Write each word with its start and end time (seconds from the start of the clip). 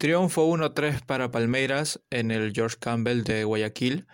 Triunfo 0.00 0.48
1-3 0.48 1.04
para 1.04 1.30
Palmeiras 1.30 2.00
en 2.08 2.30
el 2.30 2.54
George 2.54 2.78
Campbell 2.80 3.22
de 3.22 3.44
Guayaquil. 3.44 4.06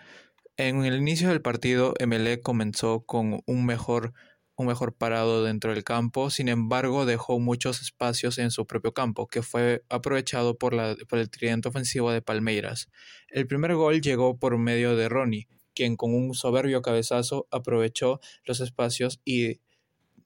En 0.57 0.83
el 0.83 0.97
inicio 0.97 1.29
del 1.29 1.41
partido, 1.41 1.93
MLE 2.05 2.41
comenzó 2.41 3.05
con 3.05 3.39
un 3.45 3.65
mejor, 3.65 4.11
un 4.57 4.67
mejor 4.67 4.97
parado 4.97 5.45
dentro 5.45 5.73
del 5.73 5.85
campo, 5.85 6.29
sin 6.29 6.49
embargo 6.49 7.05
dejó 7.05 7.39
muchos 7.39 7.81
espacios 7.81 8.37
en 8.37 8.51
su 8.51 8.67
propio 8.67 8.93
campo, 8.93 9.27
que 9.27 9.41
fue 9.41 9.85
aprovechado 9.87 10.57
por 10.57 10.73
el 10.73 11.29
tridente 11.29 11.69
ofensivo 11.69 12.11
de 12.11 12.21
Palmeiras. 12.21 12.89
El 13.29 13.47
primer 13.47 13.73
gol 13.75 14.01
llegó 14.01 14.37
por 14.37 14.57
medio 14.57 14.97
de 14.97 15.07
Ronnie, 15.07 15.47
quien 15.73 15.95
con 15.95 16.13
un 16.13 16.33
soberbio 16.33 16.81
cabezazo 16.81 17.47
aprovechó 17.49 18.19
los 18.43 18.59
espacios 18.59 19.21
y, 19.23 19.61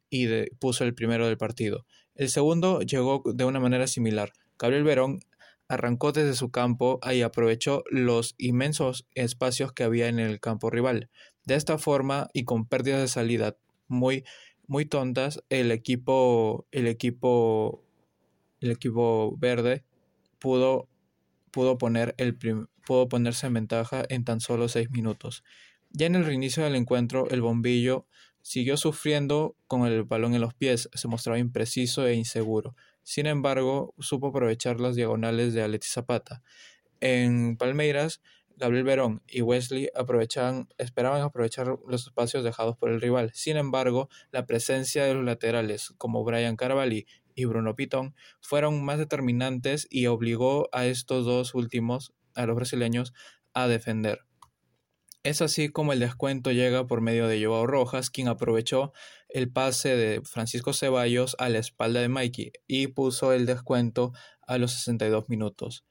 y 0.10 0.28
puso 0.60 0.86
el 0.86 0.96
primero 0.96 1.28
del 1.28 1.38
partido. 1.38 1.86
El 2.16 2.30
segundo 2.30 2.82
llegó 2.82 3.22
de 3.32 3.46
una 3.46 3.60
manera 3.60 3.86
similar. 3.86 4.34
Gabriel 4.58 4.84
Verón 4.84 5.20
arrancó 5.72 6.12
desde 6.12 6.36
su 6.36 6.52
campo 6.52 7.00
y 7.10 7.22
aprovechó 7.22 7.86
los 7.90 8.36
inmensos 8.38 9.08
espacios 9.16 9.72
que 9.72 9.84
había 9.84 10.10
en 10.10 10.20
el 10.20 10.42
campo 10.42 10.70
rival. 10.70 11.10
De 11.46 11.56
esta 11.56 11.78
forma 11.78 12.28
y 12.34 12.44
con 12.44 12.66
pérdidas 12.66 13.00
de 13.00 13.08
salida 13.08 13.56
muy, 13.88 14.26
muy 14.68 14.86
tontas, 14.86 15.42
el 15.50 15.72
equipo, 15.72 16.68
el 16.72 16.88
equipo, 16.88 17.86
el 18.60 18.72
equipo 18.72 19.38
verde 19.38 19.86
pudo, 20.40 20.90
pudo, 21.52 21.78
poner 21.78 22.16
el 22.18 22.36
pudo 22.36 23.08
ponerse 23.08 23.48
en 23.48 23.54
ventaja 23.54 24.04
en 24.10 24.26
tan 24.26 24.42
solo 24.42 24.68
seis 24.68 24.92
minutos. 24.92 25.42
Ya 25.92 26.06
en 26.06 26.16
el 26.16 26.26
reinicio 26.26 26.66
del 26.66 26.76
encuentro, 26.76 27.30
el 27.30 27.42
bombillo 27.42 28.06
siguió 28.42 28.76
sufriendo 28.76 29.56
con 29.68 29.86
el 29.86 30.04
balón 30.04 30.34
en 30.34 30.42
los 30.42 30.54
pies, 30.54 30.90
se 30.94 31.08
mostraba 31.08 31.40
impreciso 31.40 32.06
e 32.08 32.16
inseguro. 32.16 32.76
Sin 33.04 33.26
embargo, 33.26 33.94
supo 34.00 34.28
aprovechar 34.28 34.80
las 34.80 34.96
diagonales 34.96 35.54
de 35.54 35.64
Alexis 35.64 35.94
Zapata. 35.94 36.44
En 37.00 37.58
Palmeiras, 37.58 38.22
Gabriel 38.58 38.84
Verón 38.84 39.24
y 39.28 39.42
Wesley 39.42 39.90
aprovechaban, 39.96 40.70
esperaban 40.78 41.22
aprovechar 41.22 41.80
los 41.88 42.08
espacios 42.08 42.44
dejados 42.44 42.78
por 42.78 42.92
el 42.92 43.02
rival. 43.02 43.32
Sin 43.34 43.58
embargo, 43.58 44.08
la 44.32 44.46
presencia 44.46 45.04
de 45.06 45.16
los 45.16 45.26
laterales 45.26 45.94
como 45.98 46.24
Brian 46.24 46.56
Carvalho 46.56 47.02
y 47.34 47.46
Bruno 47.46 47.76
Pitón 47.76 48.16
fueron 48.40 48.84
más 48.84 49.00
determinantes 49.00 49.88
y 49.90 50.06
obligó 50.08 50.70
a 50.74 50.86
estos 50.86 51.26
dos 51.26 51.56
últimos, 51.56 52.14
a 52.36 52.46
los 52.46 52.56
brasileños, 52.56 53.14
a 53.54 53.68
defender. 53.68 54.20
Es 55.24 55.44
así 55.44 55.70
como 55.70 55.94
el 55.94 56.00
descuento 56.00 56.52
llega 56.52 56.88
por 56.88 57.02
medio 57.02 57.28
de 57.28 57.46
Joao 57.46 57.68
Rojas, 57.68 58.10
quien 58.10 58.28
aprovechó 58.28 58.92
el 59.30 59.52
pase 59.52 59.96
de 59.96 60.22
Francisco 60.24 60.74
Ceballos 60.74 61.36
a 61.38 61.48
la 61.50 61.60
espalda 61.60 62.02
de 62.02 62.10
Mikey 62.10 62.52
y 62.68 62.88
puso 62.88 63.32
el 63.32 63.46
descuento 63.46 64.14
a 64.48 64.58
los 64.58 64.72
62 64.74 65.30
minutos. 65.30 65.86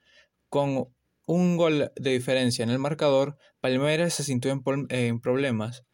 Con 0.49 0.89
un 1.27 1.57
gol 1.57 1.93
de 1.95 2.11
diferencia 2.11 2.65
en 2.65 2.71
el 2.71 2.81
marcador, 2.81 3.37
Palmeiras 3.61 4.15
se 4.15 4.25
sintió 4.25 4.51
en, 4.51 5.21
problemas, 5.21 5.85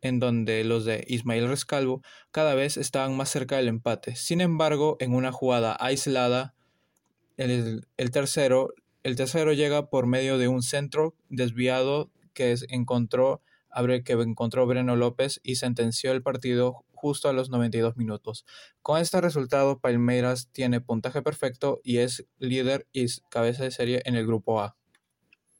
en 0.00 0.18
donde 0.18 0.64
los 0.64 0.84
de 0.84 1.04
Ismael 1.06 1.48
Rescalvo 1.48 2.02
cada 2.32 2.56
vez 2.56 2.76
estaban 2.76 3.16
más 3.16 3.28
cerca 3.28 3.58
del 3.58 3.68
empate. 3.68 4.16
Sin 4.16 4.40
embargo, 4.40 4.96
en 4.98 5.14
una 5.14 5.30
jugada 5.30 5.76
aislada, 5.78 6.56
el, 7.36 7.86
tercero, 8.10 8.74
el 9.04 9.14
tercero 9.14 9.52
llega 9.52 9.88
por 9.88 10.06
medio 10.06 10.36
de 10.36 10.48
un 10.48 10.64
centro 10.64 11.14
desviado 11.28 12.10
que 12.32 12.54
encontró, 12.68 13.42
que 14.04 14.12
encontró 14.12 14.66
Breno 14.66 14.96
López 14.96 15.40
y 15.42 15.56
sentenció 15.56 16.12
el 16.12 16.22
partido 16.22 16.84
justo 16.92 17.28
a 17.28 17.32
los 17.32 17.50
92 17.50 17.96
minutos. 17.96 18.44
Con 18.82 19.00
este 19.00 19.20
resultado, 19.20 19.78
Palmeiras 19.78 20.50
tiene 20.52 20.80
puntaje 20.80 21.22
perfecto 21.22 21.80
y 21.82 21.98
es 21.98 22.26
líder 22.38 22.86
y 22.92 23.06
cabeza 23.30 23.64
de 23.64 23.70
serie 23.70 24.02
en 24.04 24.16
el 24.16 24.26
grupo 24.26 24.60
A. 24.60 24.79